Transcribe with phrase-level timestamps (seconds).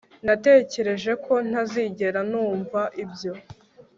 [0.25, 3.33] natekereje ko ntazigera numva ibyo